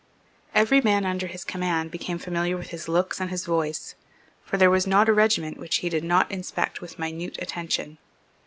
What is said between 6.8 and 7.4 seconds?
with minute